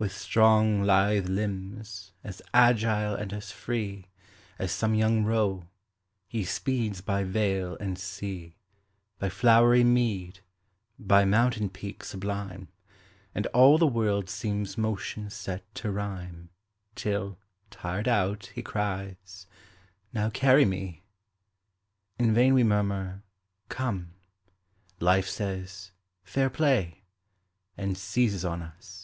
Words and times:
With 0.00 0.12
strong, 0.16 0.82
lithe 0.82 1.28
limbs, 1.28 2.12
as 2.24 2.40
agile 2.54 3.14
and 3.14 3.34
as 3.34 3.52
free, 3.52 4.06
As 4.58 4.72
some 4.72 4.94
young 4.94 5.26
roe, 5.26 5.68
he 6.26 6.42
speeds 6.42 7.02
by 7.02 7.22
vale 7.22 7.76
and 7.80 7.98
sea, 7.98 8.56
By 9.18 9.28
flowery 9.28 9.84
mead, 9.84 10.40
by 10.98 11.26
mountain 11.26 11.68
peak 11.68 12.02
sublime, 12.02 12.68
And 13.34 13.46
all 13.48 13.76
the 13.76 13.86
world 13.86 14.30
seems 14.30 14.78
motion 14.78 15.28
set 15.28 15.66
to 15.74 15.90
rhyme, 15.90 16.48
Till, 16.94 17.38
tired 17.68 18.08
out, 18.08 18.46
he 18.54 18.62
cries, 18.62 19.46
"Now 20.14 20.30
carry 20.30 20.64
me!" 20.64 21.02
In 22.18 22.32
vain 22.32 22.54
we 22.54 22.64
murmur; 22.64 23.22
"Come," 23.68 24.14
Life 24.98 25.28
says, 25.28 25.90
"Fair 26.24 26.48
play!" 26.48 27.02
And 27.76 27.98
seizes 27.98 28.46
on 28.46 28.62
us. 28.62 28.96